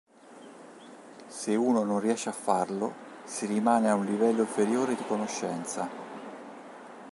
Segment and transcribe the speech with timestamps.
[1.29, 2.91] Se uno non riesce a farlo,
[3.23, 5.89] si rimane a un livello inferiore di conoscenza.